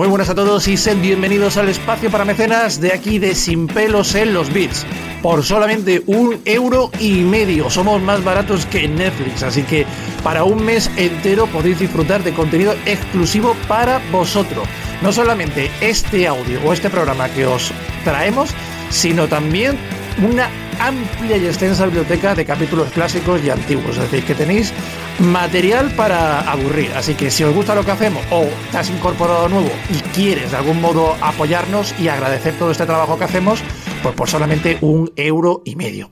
Muy 0.00 0.08
buenas 0.08 0.30
a 0.30 0.34
todos 0.34 0.66
y 0.66 0.78
sed 0.78 0.96
bienvenidos 0.96 1.58
al 1.58 1.68
espacio 1.68 2.10
para 2.10 2.24
mecenas 2.24 2.80
de 2.80 2.94
aquí 2.94 3.18
de 3.18 3.34
Sin 3.34 3.66
Pelos 3.66 4.14
en 4.14 4.32
los 4.32 4.50
Bits. 4.50 4.86
Por 5.20 5.44
solamente 5.44 6.02
un 6.06 6.40
euro 6.46 6.90
y 6.98 7.16
medio. 7.16 7.68
Somos 7.68 8.00
más 8.00 8.24
baratos 8.24 8.64
que 8.64 8.88
Netflix, 8.88 9.42
así 9.42 9.62
que 9.62 9.84
para 10.24 10.44
un 10.44 10.64
mes 10.64 10.90
entero 10.96 11.46
podéis 11.48 11.80
disfrutar 11.80 12.22
de 12.22 12.32
contenido 12.32 12.74
exclusivo 12.86 13.54
para 13.68 14.00
vosotros. 14.10 14.66
No 15.02 15.12
solamente 15.12 15.70
este 15.82 16.26
audio 16.26 16.62
o 16.64 16.72
este 16.72 16.88
programa 16.88 17.28
que 17.28 17.44
os 17.44 17.70
traemos, 18.02 18.54
sino 18.88 19.28
también 19.28 19.76
una 20.22 20.48
amplia 20.80 21.36
y 21.36 21.46
extensa 21.46 21.84
biblioteca 21.84 22.34
de 22.34 22.44
capítulos 22.44 22.90
clásicos 22.90 23.42
y 23.44 23.50
antiguos. 23.50 23.96
Es 23.96 24.10
decir, 24.10 24.24
que 24.24 24.34
tenéis 24.34 24.72
material 25.20 25.90
para 25.94 26.40
aburrir. 26.40 26.90
Así 26.94 27.14
que 27.14 27.30
si 27.30 27.44
os 27.44 27.54
gusta 27.54 27.74
lo 27.74 27.84
que 27.84 27.90
hacemos 27.90 28.24
o 28.30 28.46
te 28.70 28.78
has 28.78 28.90
incorporado 28.90 29.48
nuevo 29.48 29.70
y 29.90 30.00
quieres 30.14 30.50
de 30.50 30.56
algún 30.56 30.80
modo 30.80 31.16
apoyarnos 31.20 31.94
y 31.98 32.08
agradecer 32.08 32.54
todo 32.54 32.70
este 32.70 32.86
trabajo 32.86 33.18
que 33.18 33.24
hacemos, 33.24 33.62
pues 34.02 34.14
por 34.14 34.28
solamente 34.28 34.78
un 34.80 35.12
euro 35.16 35.62
y 35.64 35.76
medio. 35.76 36.10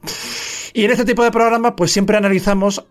Y 0.75 0.84
en 0.84 0.91
este 0.91 1.05
tipo 1.05 1.25
de 1.25 1.30
programas, 1.30 1.72
pues 1.77 1.91
siempre 1.91 2.16
analizamos 2.16 2.84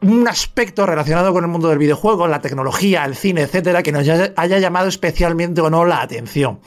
un 0.00 0.28
aspecto 0.28 0.84
relacionado 0.84 1.32
con 1.32 1.44
el 1.44 1.50
mundo 1.50 1.68
del 1.68 1.78
videojuego, 1.78 2.26
la 2.28 2.40
tecnología, 2.40 3.04
el 3.04 3.16
cine, 3.16 3.42
etcétera, 3.42 3.82
que 3.82 3.92
nos 3.92 4.06
haya 4.06 4.58
llamado 4.58 4.88
especialmente 4.88 5.60
o 5.60 5.70
no 5.70 5.84
la 5.84 6.02
atención. 6.02 6.60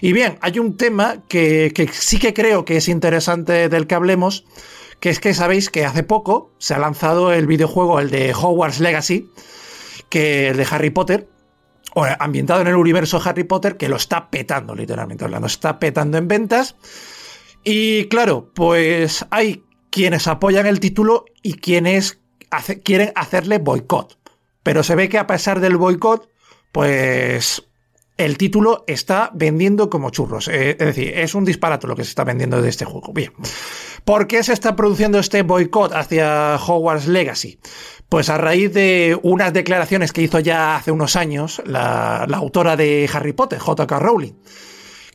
Y 0.00 0.12
bien, 0.12 0.38
hay 0.40 0.58
un 0.58 0.76
tema 0.76 1.22
que, 1.28 1.72
sí 1.92 2.18
que 2.18 2.32
creo 2.32 2.64
que 2.64 2.78
es 2.78 2.88
interesante 2.88 3.68
del 3.68 3.86
que 3.86 3.94
hablemos, 3.94 4.44
que 5.00 5.10
es 5.10 5.20
que 5.20 5.34
sabéis 5.34 5.70
que 5.70 5.84
hace 5.84 6.02
poco 6.02 6.50
se 6.58 6.74
ha 6.74 6.78
lanzado 6.78 7.32
el 7.32 7.46
videojuego, 7.46 8.00
el 8.00 8.10
de 8.10 8.32
Hogwarts 8.32 8.80
Legacy, 8.80 9.30
que 10.08 10.48
el 10.48 10.56
de 10.56 10.66
Harry 10.70 10.90
Potter, 10.90 11.28
ambientado 12.18 12.60
en 12.60 12.68
el 12.68 12.76
universo 12.76 13.20
Harry 13.22 13.44
Potter, 13.44 13.76
que 13.76 13.88
lo 13.88 13.96
está 13.96 14.30
petando, 14.30 14.74
literalmente 14.74 15.24
hablando, 15.24 15.46
está 15.46 15.78
petando 15.78 16.16
en 16.16 16.28
ventas. 16.28 16.76
Y 17.64 18.06
claro, 18.06 18.50
pues 18.54 19.26
hay 19.30 19.64
quienes 19.90 20.26
apoyan 20.26 20.66
el 20.66 20.80
título 20.80 21.24
y 21.42 21.54
quienes 21.54 22.17
quieren 22.82 23.12
hacerle 23.14 23.58
boicot. 23.58 24.18
Pero 24.62 24.82
se 24.82 24.94
ve 24.94 25.08
que 25.08 25.18
a 25.18 25.26
pesar 25.26 25.60
del 25.60 25.76
boicot, 25.76 26.28
pues 26.72 27.68
el 28.18 28.36
título 28.36 28.84
está 28.86 29.30
vendiendo 29.32 29.88
como 29.88 30.10
churros. 30.10 30.48
Eh, 30.48 30.70
es 30.72 30.78
decir, 30.78 31.12
es 31.16 31.34
un 31.34 31.44
disparate 31.44 31.86
lo 31.86 31.96
que 31.96 32.04
se 32.04 32.10
está 32.10 32.24
vendiendo 32.24 32.60
de 32.60 32.68
este 32.68 32.84
juego. 32.84 33.12
Bien. 33.12 33.32
¿Por 34.04 34.26
qué 34.26 34.42
se 34.42 34.52
está 34.52 34.74
produciendo 34.74 35.18
este 35.18 35.42
boicot 35.42 35.92
hacia 35.94 36.56
Hogwarts 36.56 37.06
Legacy? 37.06 37.60
Pues 38.08 38.28
a 38.28 38.36
raíz 38.36 38.72
de 38.72 39.18
unas 39.22 39.52
declaraciones 39.52 40.12
que 40.12 40.22
hizo 40.22 40.40
ya 40.40 40.76
hace 40.76 40.90
unos 40.90 41.14
años 41.14 41.62
la, 41.64 42.24
autora 42.24 42.76
de 42.76 43.08
Harry 43.12 43.32
Potter, 43.32 43.58
J.K. 43.58 43.98
Rowling. 43.98 44.32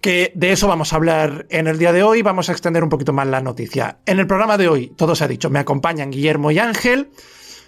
Que 0.04 0.34
de 0.36 0.52
eso 0.52 0.68
vamos 0.68 0.92
a 0.92 0.98
hablar 0.98 1.48
en 1.50 1.66
el 1.66 1.80
día 1.80 1.94
de 1.94 2.04
hoy. 2.04 2.22
Vamos 2.22 2.50
a 2.50 2.52
extender 2.52 2.84
un 2.84 2.90
poquito 2.90 3.14
más 3.14 3.26
la 3.26 3.40
noticia. 3.40 4.00
En 4.06 4.20
el 4.20 4.28
programa 4.28 4.58
de 4.58 4.68
hoy, 4.68 4.88
todo 4.98 5.16
se 5.16 5.24
ha 5.24 5.30
dicho, 5.30 5.50
me 5.50 5.60
acompañan 5.60 6.12
Guillermo 6.12 6.52
y 6.52 6.60
Ángel. 6.60 7.10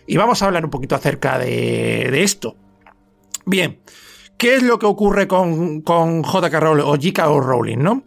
Y 0.05 0.17
vamos 0.17 0.41
a 0.41 0.47
hablar 0.47 0.65
un 0.65 0.69
poquito 0.69 0.95
acerca 0.95 1.39
de, 1.39 2.23
esto. 2.23 2.57
Bien. 3.45 3.79
¿Qué 4.37 4.55
es 4.55 4.63
lo 4.63 4.79
que 4.79 4.85
ocurre 4.85 5.29
con, 5.29 5.79
con 5.79 6.23
J.K. 6.23 6.59
Rowling 6.59 6.83
o 6.83 6.95
J.K. 6.97 7.23
Rowling, 7.25 7.77
no? 7.77 8.03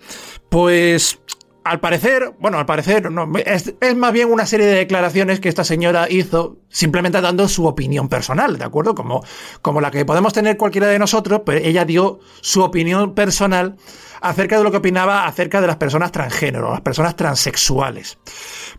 Pues 0.51 1.19
al 1.65 1.81
parecer, 1.81 2.35
bueno, 2.39 2.59
al 2.59 2.67
parecer, 2.67 3.11
no, 3.11 3.31
es, 3.39 3.75
más 3.97 4.13
bien 4.13 4.31
una 4.31 4.45
serie 4.45 4.67
de 4.67 4.75
declaraciones 4.75 5.41
que 5.41 5.49
esta 5.49 5.65
señora 5.65 6.07
hizo 6.11 6.59
simplemente 6.69 7.21
dando 7.23 7.49
su 7.49 7.67
opinión 7.67 8.11
personal, 8.11 8.59
¿de 8.59 8.65
acuerdo? 8.65 8.95
Como, 8.95 9.23
como 9.63 9.81
la 9.81 9.91
que 9.91 10.05
podemos 10.05 10.35
tener 10.35 10.59
cualquiera 10.59 10.87
de 10.87 10.99
nosotros, 10.99 11.43
pero 11.47 11.61
ella 11.61 11.87
dio 11.87 12.21
su 12.43 12.63
opinión 12.63 13.15
personal 13.15 13.77
acerca 14.21 14.59
de 14.59 14.65
lo 14.65 14.71
que 14.71 14.79
opinaba 14.79 15.27
acerca 15.27 15.61
de 15.61 15.67
las 15.67 15.77
personas 15.77 16.13
transgénero, 16.13 16.71
las 16.71 16.81
personas 16.81 17.17
transexuales. 17.17 18.19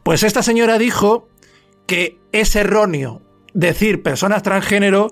Pues 0.03 0.23
esta 0.23 0.43
señora 0.43 0.77
dijo 0.77 1.27
que 1.85 2.19
es 2.31 2.55
erróneo 2.55 3.21
decir 3.53 4.03
personas 4.03 4.43
transgénero 4.43 5.11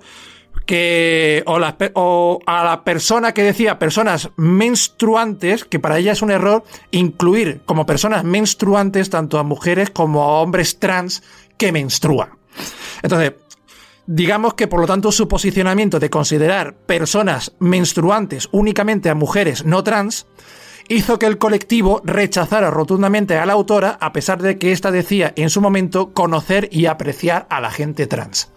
que 0.66 1.44
o, 1.46 2.40
a 2.46 2.64
la 2.64 2.84
persona 2.84 3.34
que 3.34 3.42
decía 3.42 3.80
personas 3.80 4.30
menstruantes, 4.36 5.64
que 5.64 5.80
para 5.80 5.98
ella 5.98 6.12
es 6.12 6.22
un 6.22 6.30
error 6.30 6.64
incluir 6.92 7.62
como 7.66 7.86
personas 7.86 8.24
menstruantes 8.24 9.10
tanto 9.10 9.40
a 9.40 9.44
mujeres 9.44 9.90
como 9.90 10.24
a 10.24 10.42
hombres 10.42 10.78
trans 10.78 11.24
que 11.58 11.72
menstruan. 11.72 12.32
Entonces, 13.02 13.34
digamos 14.08 14.54
que 14.56 14.68
por 14.68 14.80
lo 14.80 14.88
tanto 14.88 15.12
su 15.12 15.28
posicionamiento 15.28 16.00
de 16.00 16.10
considerar 16.10 16.76
personas 16.76 17.54
menstruantes 17.60 18.48
únicamente 18.52 19.10
a 19.10 19.16
mujeres 19.16 19.66
no 19.66 19.84
trans 19.84 20.26
hizo 20.88 21.20
que 21.20 21.26
el 21.26 21.38
colectivo 21.38 22.02
rechazara 22.06 22.72
rotundamente 22.72 23.38
a 23.38 23.46
la 23.46 23.54
autora 23.54 23.98
a 24.00 24.14
pesar 24.14 24.42
de 24.42 24.58
que 24.58 24.72
ésta 24.72 24.92
decía 24.92 25.34
en 25.36 25.50
su 25.50 25.62
momento 25.62 26.14
conocer 26.14 26.70
y 26.72 26.86
apreciar 26.86 27.46
a 27.50 27.60
la 27.60 27.72
gente 27.72 28.08
trans. 28.08 28.50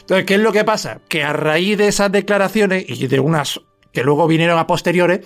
Entonces, 0.00 0.26
¿qué 0.26 0.34
es 0.34 0.40
lo 0.40 0.52
que 0.52 0.64
pasa? 0.64 1.00
Que 1.08 1.24
a 1.24 1.32
raíz 1.32 1.78
de 1.78 1.88
esas 1.88 2.12
declaraciones 2.12 2.84
y 2.88 3.06
de 3.06 3.20
unas 3.20 3.60
que 3.92 4.02
luego 4.02 4.26
vinieron 4.26 4.58
a 4.58 4.66
posteriores, 4.66 5.20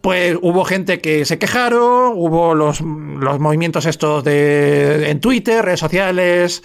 pues 0.00 0.36
hubo 0.42 0.64
gente 0.64 1.00
que 1.00 1.24
se 1.24 1.38
quejaron, 1.38 2.12
hubo 2.14 2.54
los, 2.54 2.82
movimientos 2.82 3.86
estos 3.86 4.22
de 4.22 5.10
en 5.10 5.20
Twitter, 5.20 5.64
redes 5.64 5.80
sociales, 5.80 6.62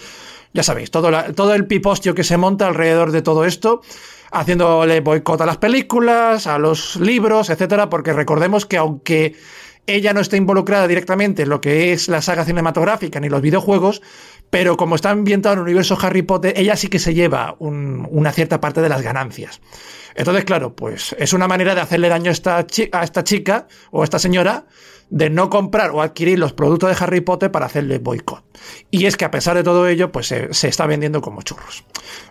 ya 0.52 0.62
sabéis, 0.62 0.90
todo, 0.90 1.10
todo 1.34 1.54
el 1.54 1.66
pipostio 1.66 2.14
que 2.14 2.24
se 2.24 2.36
monta 2.36 2.66
alrededor 2.66 3.12
de 3.12 3.22
todo 3.22 3.44
esto, 3.44 3.82
haciéndole 4.30 5.00
boicot 5.00 5.40
a 5.40 5.46
las 5.46 5.58
películas, 5.58 6.46
a 6.46 6.58
los 6.58 6.96
libros, 6.96 7.50
etcétera, 7.50 7.88
porque 7.88 8.12
recordemos 8.12 8.66
que 8.66 8.76
aunque 8.76 9.36
ella 9.86 10.12
no 10.12 10.20
está 10.20 10.36
involucrada 10.36 10.86
directamente 10.86 11.42
en 11.42 11.48
lo 11.48 11.60
que 11.60 11.92
es 11.92 12.08
la 12.08 12.20
saga 12.20 12.44
cinematográfica 12.44 13.20
ni 13.20 13.30
los 13.30 13.40
videojuegos, 13.40 14.02
pero 14.50 14.76
como 14.76 14.94
está 14.94 15.10
ambientado 15.10 15.54
en 15.54 15.58
el 15.60 15.64
universo 15.64 15.98
Harry 16.00 16.22
Potter, 16.22 16.52
ella 16.56 16.76
sí 16.76 16.88
que 16.88 16.98
se 16.98 17.14
lleva 17.14 17.56
una 17.58 18.32
cierta 18.32 18.60
parte 18.60 18.82
de 18.82 18.88
las 18.88 19.02
ganancias. 19.02 19.60
Entonces, 20.18 20.44
claro, 20.44 20.74
pues 20.74 21.14
es 21.16 21.32
una 21.32 21.46
manera 21.46 21.76
de 21.76 21.80
hacerle 21.80 22.08
daño 22.08 22.30
a 22.30 22.32
esta, 22.32 22.56
a 22.58 23.04
esta 23.04 23.22
chica 23.22 23.68
o 23.92 24.00
a 24.02 24.04
esta 24.04 24.18
señora 24.18 24.66
de 25.10 25.30
no 25.30 25.48
comprar 25.48 25.90
o 25.90 26.02
adquirir 26.02 26.38
los 26.38 26.52
productos 26.52 26.90
de 26.90 27.04
Harry 27.04 27.20
Potter 27.20 27.50
para 27.50 27.66
hacerle 27.66 27.98
boicot. 27.98 28.44
Y 28.90 29.06
es 29.06 29.16
que 29.16 29.24
a 29.24 29.30
pesar 29.30 29.56
de 29.56 29.62
todo 29.62 29.86
ello, 29.88 30.12
pues 30.12 30.26
se, 30.26 30.68
está 30.68 30.86
vendiendo 30.86 31.20
como 31.20 31.42
churros. 31.42 31.84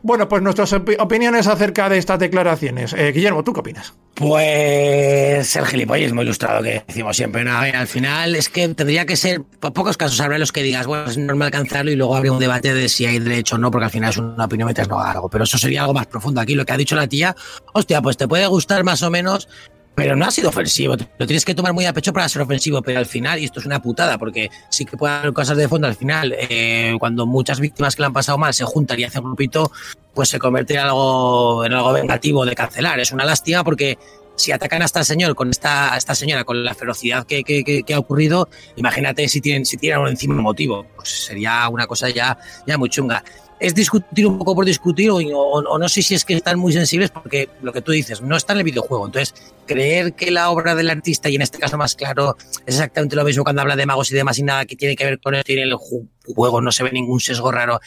Bueno, 0.03 0.27
pues 0.27 0.41
nuestras 0.41 0.73
opiniones 0.73 1.47
acerca 1.47 1.89
de 1.89 1.97
estas 1.97 2.19
declaraciones. 2.19 2.93
Eh, 2.93 3.11
Guillermo, 3.11 3.43
¿tú 3.43 3.53
qué 3.53 3.61
opinas? 3.61 3.93
Pues 4.13 5.55
el 5.55 5.65
gilipollismo 5.65 6.23
ilustrado 6.23 6.63
que 6.63 6.83
decimos 6.87 7.15
siempre. 7.15 7.47
Al 7.47 7.87
final 7.87 8.35
es 8.35 8.49
que 8.49 8.67
tendría 8.69 9.05
que 9.05 9.15
ser, 9.15 9.43
por 9.43 9.73
pocos 9.73 9.95
casos 9.95 10.19
habrá 10.21 10.37
los 10.37 10.51
que 10.51 10.63
digas, 10.63 10.87
bueno, 10.87 11.05
es 11.05 11.17
normal 11.17 11.47
alcanzarlo 11.47 11.91
y 11.91 11.95
luego 11.95 12.15
habría 12.15 12.31
un 12.31 12.39
debate 12.39 12.73
de 12.73 12.89
si 12.89 13.05
hay 13.05 13.19
derecho 13.19 13.55
o 13.55 13.57
no, 13.59 13.69
porque 13.71 13.85
al 13.85 13.91
final 13.91 14.09
es 14.09 14.17
una 14.17 14.45
opinión 14.45 14.67
mientras 14.67 14.87
no 14.87 14.99
algo. 14.99 15.29
Pero 15.29 15.43
eso 15.43 15.57
sería 15.57 15.81
algo 15.81 15.93
más 15.93 16.07
profundo. 16.07 16.41
Aquí 16.41 16.55
lo 16.55 16.65
que 16.65 16.73
ha 16.73 16.77
dicho 16.77 16.95
la 16.95 17.07
tía, 17.07 17.35
hostia, 17.77 18.01
pues 18.01 18.17
te 18.17 18.27
puede 18.27 18.47
gustar 18.47 18.83
más 18.83 19.03
o 19.03 19.09
menos, 19.09 19.47
pero 19.95 20.15
no 20.15 20.25
ha 20.25 20.31
sido 20.31 20.49
ofensivo. 20.49 20.95
Lo 21.17 21.25
tienes 21.25 21.45
que 21.45 21.55
tomar 21.55 21.73
muy 21.73 21.85
a 21.85 21.93
pecho 21.93 22.13
para 22.13 22.27
ser 22.29 22.41
ofensivo, 22.41 22.81
pero 22.81 22.99
al 22.99 23.05
final, 23.05 23.39
y 23.39 23.45
esto 23.45 23.59
es 23.59 23.65
una 23.65 23.81
putada, 23.81 24.17
porque 24.17 24.49
sí 24.69 24.85
que 24.85 24.97
puede 24.97 25.15
haber 25.15 25.33
cosas 25.33 25.57
de 25.57 25.67
fondo, 25.67 25.87
al 25.87 25.95
final, 25.95 26.35
eh, 26.37 26.95
cuando 26.99 27.25
muchas 27.25 27.59
víctimas 27.59 27.95
que 27.95 28.01
le 28.01 28.07
han 28.07 28.13
pasado 28.13 28.37
mal 28.37 28.53
se 28.53 28.63
juntan 28.63 28.99
y 28.99 29.05
hacen 29.05 29.23
grupito, 29.23 29.71
pues 30.13 30.29
se 30.29 30.39
convierte 30.39 30.73
en 30.73 30.81
algo, 30.81 31.65
en 31.65 31.73
algo 31.73 31.93
vengativo 31.93 32.45
de 32.45 32.55
cancelar. 32.55 32.99
Es 32.99 33.11
una 33.11 33.25
lástima 33.25 33.63
porque 33.63 33.97
si 34.35 34.51
atacan 34.51 34.83
a 34.83 34.85
esta 34.85 35.03
señor 35.03 35.35
con 35.35 35.49
esta, 35.49 35.97
esta 35.97 36.13
señora 36.13 36.43
con 36.43 36.63
la 36.63 36.75
ferocidad 36.75 37.25
que, 37.25 37.43
que, 37.43 37.93
ha 37.93 37.99
ocurrido, 37.99 38.49
imagínate 38.75 39.27
si 39.27 39.41
tienen, 39.41 39.65
si 39.65 39.77
tienen 39.77 40.05
encima 40.07 40.35
un 40.35 40.41
motivo, 40.41 40.85
pues 40.95 41.25
sería 41.25 41.67
una 41.69 41.87
cosa 41.87 42.09
ya, 42.09 42.37
ya 42.65 42.77
muy 42.77 42.89
chunga. 42.89 43.23
Es 43.59 43.73
discutir 43.73 44.27
un 44.27 44.37
poco 44.37 44.55
por 44.55 44.65
discutir 44.65 45.09
o, 45.11 45.77
no 45.79 45.89
sé 45.89 46.01
si 46.01 46.15
es 46.15 46.23
que 46.23 46.35
están 46.35 46.59
muy 46.59 46.73
sensibles 46.73 47.09
porque 47.09 47.49
lo 47.61 47.73
que 47.73 47.81
tú 47.81 47.91
dices, 47.91 48.21
no 48.21 48.35
está 48.35 48.53
en 48.53 48.59
el 48.59 48.65
videojuego. 48.65 49.05
Entonces, 49.05 49.33
creer 49.65 50.13
que 50.13 50.31
la 50.31 50.49
obra 50.49 50.75
del 50.75 50.89
artista, 50.89 51.29
y 51.29 51.35
en 51.35 51.41
este 51.41 51.57
caso 51.57 51.77
más 51.77 51.95
claro, 51.95 52.37
es 52.65 52.75
exactamente 52.75 53.15
lo 53.15 53.23
mismo 53.23 53.43
cuando 53.43 53.61
habla 53.61 53.75
de 53.75 53.85
magos 53.85 54.11
y 54.11 54.15
demás 54.15 54.37
y 54.39 54.43
nada 54.43 54.65
que 54.65 54.75
tiene 54.75 54.95
que 54.95 55.05
ver 55.05 55.19
con 55.19 55.35
esto 55.35 55.51
el 55.51 55.75
juego 55.75 56.61
no 56.61 56.71
se 56.71 56.83
ve 56.83 56.91
ningún 56.91 57.19
sesgo 57.19 57.51
raro. 57.51 57.79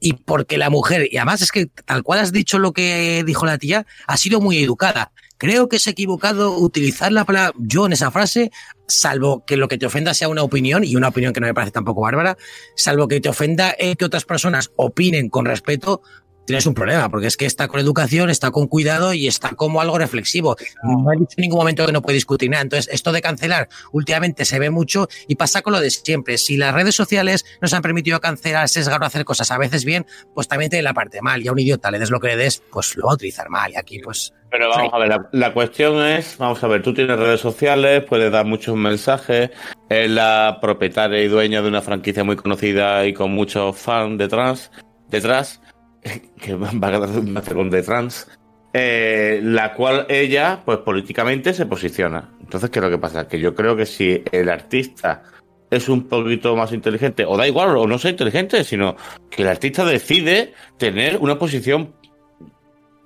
Y 0.00 0.14
porque 0.14 0.58
la 0.58 0.70
mujer, 0.70 1.08
y 1.10 1.16
además 1.16 1.42
es 1.42 1.50
que 1.50 1.66
tal 1.66 2.02
cual 2.02 2.20
has 2.20 2.32
dicho 2.32 2.58
lo 2.58 2.72
que 2.72 3.22
dijo 3.26 3.46
la 3.46 3.58
tía, 3.58 3.86
ha 4.06 4.16
sido 4.16 4.40
muy 4.40 4.58
educada. 4.58 5.12
Creo 5.38 5.68
que 5.68 5.76
es 5.76 5.86
equivocado 5.86 6.56
utilizar 6.56 7.12
la 7.12 7.24
palabra 7.24 7.52
yo 7.58 7.86
en 7.86 7.92
esa 7.92 8.10
frase, 8.10 8.50
salvo 8.88 9.44
que 9.46 9.56
lo 9.56 9.68
que 9.68 9.78
te 9.78 9.86
ofenda 9.86 10.14
sea 10.14 10.28
una 10.28 10.42
opinión, 10.42 10.82
y 10.84 10.96
una 10.96 11.08
opinión 11.08 11.32
que 11.32 11.40
no 11.40 11.46
me 11.46 11.54
parece 11.54 11.72
tampoco 11.72 12.00
bárbara, 12.00 12.36
salvo 12.76 13.06
que 13.06 13.20
te 13.20 13.28
ofenda 13.28 13.74
que 13.76 14.04
otras 14.04 14.24
personas 14.24 14.72
opinen 14.76 15.28
con 15.28 15.44
respeto, 15.44 16.02
tienes 16.48 16.66
un 16.66 16.72
problema, 16.72 17.10
porque 17.10 17.26
es 17.26 17.36
que 17.36 17.44
está 17.44 17.68
con 17.68 17.78
educación, 17.78 18.30
está 18.30 18.50
con 18.50 18.68
cuidado 18.68 19.12
y 19.12 19.28
está 19.28 19.50
como 19.50 19.82
algo 19.82 19.98
reflexivo. 19.98 20.56
No 20.82 21.12
he 21.12 21.18
dicho 21.18 21.34
en 21.36 21.42
ningún 21.42 21.58
momento 21.58 21.84
que 21.84 21.92
no 21.92 22.00
puede 22.00 22.14
discutir 22.14 22.48
nada. 22.48 22.62
Entonces, 22.62 22.88
esto 22.90 23.12
de 23.12 23.20
cancelar 23.20 23.68
últimamente 23.92 24.46
se 24.46 24.58
ve 24.58 24.70
mucho 24.70 25.08
y 25.26 25.36
pasa 25.36 25.60
con 25.60 25.74
lo 25.74 25.80
de 25.80 25.90
siempre. 25.90 26.38
Si 26.38 26.56
las 26.56 26.72
redes 26.72 26.94
sociales 26.94 27.44
nos 27.60 27.74
han 27.74 27.82
permitido 27.82 28.18
cancelar, 28.20 28.70
sesgar 28.70 29.02
o 29.02 29.04
hacer 29.04 29.26
cosas 29.26 29.50
a 29.50 29.58
veces 29.58 29.84
bien, 29.84 30.06
pues 30.34 30.48
también 30.48 30.70
tiene 30.70 30.84
la 30.84 30.94
parte 30.94 31.20
mal. 31.20 31.42
Y 31.42 31.48
a 31.48 31.52
un 31.52 31.58
idiota 31.58 31.90
le 31.90 31.98
des 31.98 32.10
lo 32.10 32.18
que 32.18 32.28
le 32.28 32.36
des, 32.38 32.62
pues 32.72 32.96
lo 32.96 33.06
va 33.06 33.12
a 33.12 33.14
utilizar 33.16 33.50
mal. 33.50 33.70
Y 33.70 33.76
aquí, 33.76 33.98
pues. 33.98 34.32
Pero 34.50 34.70
vamos 34.70 34.90
a 34.94 34.98
ver, 34.98 35.20
la, 35.32 35.52
cuestión 35.52 36.02
es, 36.02 36.38
vamos 36.38 36.64
a 36.64 36.66
ver, 36.66 36.82
tú 36.82 36.94
tienes 36.94 37.18
redes 37.18 37.42
sociales, 37.42 38.04
puedes 38.04 38.32
dar 38.32 38.46
muchos 38.46 38.74
mensajes, 38.74 39.50
es 39.90 40.10
la 40.10 40.56
propietaria 40.62 41.22
y 41.22 41.28
dueña 41.28 41.60
de 41.60 41.68
una 41.68 41.82
franquicia 41.82 42.24
muy 42.24 42.36
conocida 42.36 43.04
y 43.04 43.12
con 43.12 43.32
muchos 43.32 43.76
fans 43.76 44.16
detrás, 44.16 44.70
detrás 45.10 45.60
que 46.40 46.54
va 46.54 46.68
a 46.68 47.56
un 47.56 47.70
de 47.70 47.82
trans, 47.82 48.28
eh, 48.72 49.40
la 49.42 49.74
cual 49.74 50.06
ella, 50.08 50.62
pues 50.64 50.78
políticamente 50.78 51.52
se 51.54 51.66
posiciona. 51.66 52.30
Entonces, 52.40 52.70
¿qué 52.70 52.78
es 52.78 52.84
lo 52.84 52.90
que 52.90 52.98
pasa? 52.98 53.26
Que 53.26 53.38
yo 53.40 53.54
creo 53.54 53.76
que 53.76 53.86
si 53.86 54.22
el 54.32 54.48
artista 54.48 55.22
es 55.70 55.88
un 55.88 56.08
poquito 56.08 56.56
más 56.56 56.72
inteligente, 56.72 57.24
o 57.26 57.36
da 57.36 57.46
igual, 57.46 57.76
o 57.76 57.86
no 57.86 57.98
sea 57.98 58.10
inteligente, 58.10 58.64
sino 58.64 58.96
que 59.30 59.42
el 59.42 59.48
artista 59.48 59.84
decide 59.84 60.54
tener 60.78 61.18
una 61.18 61.38
posición 61.38 61.94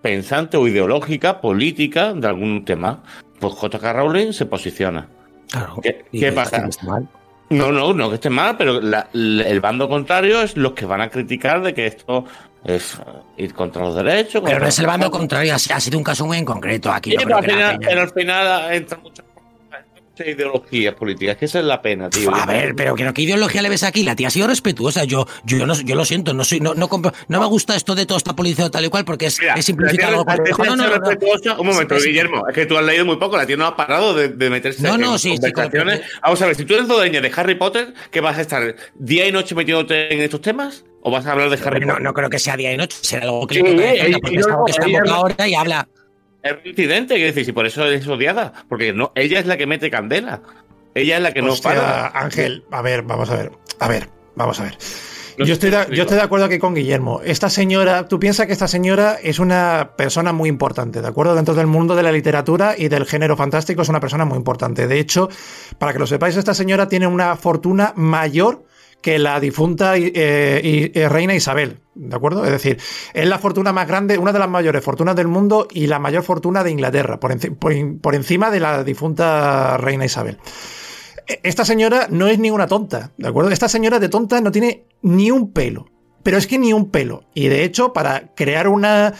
pensante 0.00 0.56
o 0.56 0.66
ideológica, 0.66 1.40
política 1.40 2.12
de 2.12 2.26
algún 2.26 2.64
tema, 2.64 3.02
pues 3.38 3.54
JK 3.54 3.82
Rowling 3.94 4.32
se 4.32 4.46
posiciona. 4.46 5.08
¿Qué, 5.82 6.32
pasa? 6.32 6.68
No, 7.52 7.70
no, 7.70 7.92
no 7.92 8.08
que 8.08 8.14
esté 8.16 8.30
mal, 8.30 8.56
pero 8.56 8.80
el 8.80 9.60
bando 9.60 9.88
contrario 9.88 10.42
es 10.42 10.56
los 10.56 10.72
que 10.72 10.86
van 10.86 11.00
a 11.00 11.10
criticar 11.10 11.62
de 11.62 11.74
que 11.74 11.86
esto 11.86 12.24
es 12.64 12.98
ir 13.36 13.54
contra 13.54 13.82
los 13.82 13.94
derechos. 13.94 14.42
Pero 14.44 14.60
no 14.60 14.66
es 14.66 14.78
el 14.78 14.86
bando 14.86 15.10
contrario, 15.10 15.54
ha 15.54 15.58
sido 15.58 15.98
un 15.98 16.04
caso 16.04 16.26
muy 16.26 16.38
en 16.38 16.44
concreto. 16.44 16.90
Aquí 16.90 17.14
pero, 17.16 17.36
al 17.36 17.44
final, 17.44 17.80
al 17.84 18.10
final 18.10 18.72
entra 18.72 18.98
ideologías 20.18 20.94
políticas, 20.94 21.36
que 21.36 21.46
esa 21.46 21.60
es 21.60 21.64
la 21.64 21.80
pena, 21.80 22.10
tío. 22.10 22.34
A 22.34 22.46
ver, 22.46 22.74
pero 22.74 22.94
¿qué, 22.94 23.10
¿qué 23.14 23.22
ideología 23.22 23.62
le 23.62 23.68
ves 23.68 23.82
aquí? 23.82 24.02
La 24.02 24.14
tía 24.14 24.28
ha 24.28 24.30
sido 24.30 24.46
respetuosa. 24.46 25.04
Yo, 25.04 25.26
yo, 25.44 25.66
no, 25.66 25.74
yo 25.74 25.94
lo 25.94 26.04
siento, 26.04 26.34
no 26.34 26.44
soy, 26.44 26.60
no, 26.60 26.74
no, 26.74 26.88
no 27.28 27.40
me 27.40 27.46
gusta 27.46 27.76
esto 27.76 27.94
de 27.94 28.06
toda 28.06 28.18
esta 28.18 28.34
policía 28.36 28.70
tal 28.70 28.84
y 28.84 28.88
cual 28.88 29.04
porque 29.04 29.26
es, 29.26 29.38
es 29.56 29.64
simplificar 29.64 30.10
algo. 30.10 30.24
No, 30.24 30.76
no, 30.76 31.60
un 31.60 31.66
momento, 31.66 31.96
Guillermo, 31.96 32.46
es 32.48 32.54
que 32.54 32.66
tú 32.66 32.76
has 32.76 32.84
leído 32.84 33.04
muy 33.04 33.16
poco, 33.16 33.36
la 33.36 33.46
tía 33.46 33.56
no 33.56 33.66
ha 33.66 33.76
parado 33.76 34.14
de, 34.14 34.28
de 34.28 34.50
meterse 34.50 34.82
no, 34.82 34.98
no, 34.98 35.14
en 35.14 35.18
sí, 35.18 35.30
conversaciones. 35.30 36.02
Vamos 36.22 36.42
a 36.42 36.46
ver, 36.46 36.56
si 36.56 36.64
tú 36.64 36.74
eres 36.74 36.88
dueña 36.88 37.20
de 37.20 37.32
Harry 37.34 37.54
Potter, 37.54 37.94
¿qué 38.10 38.20
vas 38.20 38.38
a 38.38 38.42
estar 38.42 38.76
día 38.94 39.26
y 39.26 39.32
noche 39.32 39.54
metiéndote 39.54 40.12
en 40.12 40.20
estos 40.20 40.40
temas? 40.40 40.84
¿O 41.02 41.10
vas 41.10 41.26
a 41.26 41.32
hablar 41.32 41.50
de 41.50 41.58
Harry 41.66 41.80
no, 41.80 41.88
Potter? 41.88 42.02
No 42.02 42.14
creo 42.14 42.30
que 42.30 42.38
sea 42.38 42.56
día 42.56 42.72
y 42.72 42.76
noche, 42.76 42.96
será 43.00 43.24
algo 43.24 43.46
que 43.46 43.56
le 43.56 43.70
toca 43.70 43.82
defender, 43.82 44.20
porque 44.20 44.38
está, 44.38 44.56
está 44.66 45.14
ahora 45.14 45.48
y 45.48 45.54
habla. 45.54 45.88
Es 46.42 46.52
un 46.52 46.66
incidente, 46.66 47.14
quiero 47.14 47.28
decir, 47.28 47.44
si 47.44 47.52
por 47.52 47.66
eso 47.66 47.86
es 47.86 48.06
odiada, 48.06 48.52
porque 48.68 48.92
no, 48.92 49.12
ella 49.14 49.38
es 49.38 49.46
la 49.46 49.56
que 49.56 49.66
mete 49.66 49.90
candela. 49.90 50.42
Ella 50.94 51.16
es 51.16 51.22
la 51.22 51.32
que 51.32 51.40
no 51.40 51.54
para. 51.56 52.08
Ángel, 52.08 52.64
a 52.70 52.82
ver, 52.82 53.02
vamos 53.02 53.30
a 53.30 53.36
ver. 53.36 53.52
A 53.78 53.88
ver, 53.88 54.08
vamos 54.34 54.60
a 54.60 54.64
ver. 54.64 54.76
Yo 55.38 55.54
estoy, 55.54 55.70
de, 55.70 55.86
yo 55.90 56.02
estoy 56.02 56.18
de 56.18 56.22
acuerdo 56.22 56.44
aquí 56.44 56.58
con 56.58 56.74
Guillermo. 56.74 57.20
Esta 57.24 57.48
señora, 57.48 58.06
tú 58.06 58.20
piensas 58.20 58.46
que 58.46 58.52
esta 58.52 58.68
señora 58.68 59.16
es 59.22 59.38
una 59.38 59.92
persona 59.96 60.32
muy 60.32 60.48
importante, 60.48 61.00
¿de 61.00 61.08
acuerdo? 61.08 61.34
Dentro 61.34 61.54
del 61.54 61.66
mundo 61.66 61.96
de 61.96 62.02
la 62.02 62.12
literatura 62.12 62.74
y 62.76 62.88
del 62.88 63.06
género 63.06 63.36
fantástico 63.36 63.82
es 63.82 63.88
una 63.88 63.98
persona 63.98 64.24
muy 64.24 64.36
importante. 64.36 64.86
De 64.86 65.00
hecho, 65.00 65.30
para 65.78 65.94
que 65.94 65.98
lo 65.98 66.06
sepáis, 66.06 66.36
esta 66.36 66.54
señora 66.54 66.86
tiene 66.86 67.06
una 67.06 67.34
fortuna 67.36 67.94
mayor 67.96 68.64
que 69.02 69.18
la 69.18 69.40
difunta 69.40 69.94
eh, 69.96 71.08
reina 71.10 71.34
Isabel, 71.34 71.80
¿de 71.94 72.16
acuerdo? 72.16 72.44
Es 72.44 72.52
decir, 72.52 72.78
es 73.12 73.28
la 73.28 73.38
fortuna 73.38 73.72
más 73.72 73.86
grande, 73.86 74.16
una 74.16 74.32
de 74.32 74.38
las 74.38 74.48
mayores 74.48 74.82
fortunas 74.82 75.16
del 75.16 75.28
mundo 75.28 75.68
y 75.70 75.88
la 75.88 75.98
mayor 75.98 76.22
fortuna 76.22 76.64
de 76.64 76.70
Inglaterra, 76.70 77.20
por, 77.20 77.36
por 78.00 78.14
encima 78.14 78.50
de 78.50 78.60
la 78.60 78.84
difunta 78.84 79.76
reina 79.76 80.04
Isabel. 80.04 80.38
E, 81.26 81.40
esta 81.42 81.64
señora 81.64 82.06
no 82.10 82.28
es 82.28 82.38
ninguna 82.38 82.66
tonta, 82.66 83.10
¿de 83.18 83.28
acuerdo? 83.28 83.50
Esta 83.50 83.68
señora 83.68 83.98
de 83.98 84.08
tonta 84.08 84.40
no 84.40 84.52
tiene 84.52 84.86
ni 85.02 85.30
un 85.30 85.52
pelo, 85.52 85.90
pero 86.22 86.38
es 86.38 86.46
que 86.46 86.58
ni 86.58 86.72
un 86.72 86.90
pelo. 86.90 87.24
Y 87.34 87.48
de 87.48 87.64
hecho, 87.64 87.92
para 87.92 88.34
crear 88.34 88.68
una 88.68 89.14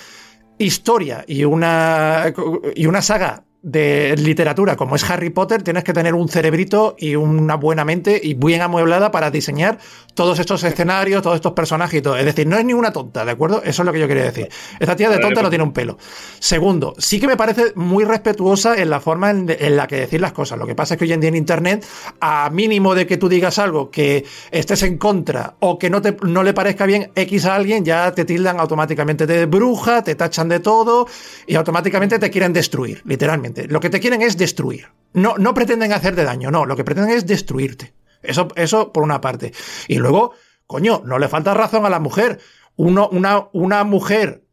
historia 0.58 1.24
y 1.26 1.44
una, 1.44 2.32
y 2.74 2.86
una 2.86 3.02
saga 3.02 3.44
de 3.62 4.16
literatura 4.16 4.76
como 4.76 4.96
es 4.96 5.08
Harry 5.08 5.30
Potter, 5.30 5.62
tienes 5.62 5.84
que 5.84 5.92
tener 5.92 6.14
un 6.14 6.28
cerebrito 6.28 6.96
y 6.98 7.14
una 7.14 7.54
buena 7.54 7.84
mente 7.84 8.20
y 8.22 8.34
bien 8.34 8.60
amueblada 8.60 9.12
para 9.12 9.30
diseñar 9.30 9.78
todos 10.14 10.40
estos 10.40 10.64
escenarios, 10.64 11.22
todos 11.22 11.36
estos 11.36 11.52
personajes 11.52 12.00
y 12.00 12.02
todo. 12.02 12.16
Es 12.16 12.24
decir, 12.24 12.46
no 12.46 12.58
es 12.58 12.64
ninguna 12.64 12.92
tonta, 12.92 13.24
¿de 13.24 13.30
acuerdo? 13.30 13.62
Eso 13.64 13.82
es 13.82 13.86
lo 13.86 13.92
que 13.92 14.00
yo 14.00 14.08
quería 14.08 14.24
decir. 14.24 14.48
Esta 14.80 14.96
tía 14.96 15.08
de 15.10 15.18
tonta 15.18 15.36
no 15.36 15.42
pues 15.42 15.50
tiene 15.50 15.64
un 15.64 15.72
pelo. 15.72 15.96
Segundo, 16.40 16.94
sí 16.98 17.20
que 17.20 17.28
me 17.28 17.36
parece 17.36 17.72
muy 17.76 18.04
respetuosa 18.04 18.76
en 18.76 18.90
la 18.90 19.00
forma 19.00 19.30
en, 19.30 19.76
la 19.76 19.86
que 19.86 19.96
decir 19.96 20.20
las 20.20 20.32
cosas. 20.32 20.58
Lo 20.58 20.66
que 20.66 20.74
pasa 20.74 20.94
es 20.94 20.98
que 20.98 21.04
hoy 21.04 21.12
en 21.12 21.20
día 21.20 21.28
en 21.28 21.36
Internet, 21.36 21.86
a 22.20 22.50
mínimo 22.50 22.94
de 22.94 23.06
que 23.06 23.16
tú 23.16 23.28
digas 23.28 23.58
algo 23.58 23.90
que 23.90 24.24
estés 24.50 24.82
en 24.82 24.98
contra 24.98 25.54
o 25.60 25.78
que 25.78 25.88
no, 25.88 26.02
te, 26.02 26.16
no 26.22 26.42
le 26.42 26.52
parezca 26.52 26.84
bien 26.84 27.12
X 27.14 27.46
a 27.46 27.54
alguien, 27.54 27.84
ya 27.84 28.12
te 28.12 28.24
tildan 28.24 28.58
automáticamente 28.58 29.26
de 29.26 29.46
bruja, 29.46 30.02
te 30.02 30.16
tachan 30.16 30.48
de 30.48 30.60
todo 30.60 31.06
y 31.46 31.54
automáticamente 31.54 32.18
te 32.18 32.30
quieren 32.30 32.52
destruir, 32.52 33.02
literalmente. 33.04 33.51
Lo 33.68 33.80
que 33.80 33.90
te 33.90 34.00
quieren 34.00 34.22
es 34.22 34.36
destruir. 34.36 34.88
No, 35.12 35.36
no 35.38 35.54
pretenden 35.54 35.92
hacerte 35.92 36.24
daño, 36.24 36.50
no. 36.50 36.66
Lo 36.66 36.76
que 36.76 36.84
pretenden 36.84 37.16
es 37.16 37.26
destruirte. 37.26 37.94
Eso, 38.22 38.48
eso 38.56 38.92
por 38.92 39.02
una 39.02 39.20
parte. 39.20 39.52
Y 39.88 39.96
luego, 39.96 40.34
coño, 40.66 41.02
no 41.04 41.18
le 41.18 41.28
falta 41.28 41.54
razón 41.54 41.84
a 41.86 41.90
la 41.90 42.00
mujer. 42.00 42.40
Una, 42.76 43.48
una 43.52 43.84
mujer 43.84 44.44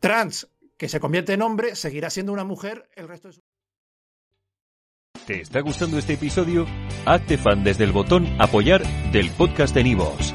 trans 0.00 0.48
que 0.76 0.88
se 0.88 1.00
convierte 1.00 1.32
en 1.32 1.42
hombre 1.42 1.74
seguirá 1.74 2.10
siendo 2.10 2.32
una 2.32 2.44
mujer 2.44 2.88
el 2.94 3.08
resto 3.08 3.28
de 3.28 3.34
su 3.34 3.40
¿Te 5.26 5.40
está 5.40 5.60
gustando 5.60 5.98
este 5.98 6.14
episodio? 6.14 6.66
Hazte 7.04 7.36
fan 7.36 7.64
desde 7.64 7.84
el 7.84 7.92
botón 7.92 8.26
Apoyar 8.40 8.82
del 9.12 9.30
podcast 9.30 9.74
de 9.74 9.84
Nivos. 9.84 10.34